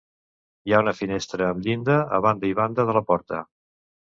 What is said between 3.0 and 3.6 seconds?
porta.